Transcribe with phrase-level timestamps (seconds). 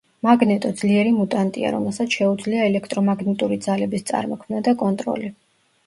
[0.27, 5.37] მაგნეტო ძლიერი მუტანტია, რომელსაც შეუძლია ელექტრომაგნიტური ძალების წარმოქმნა და კონტროლი.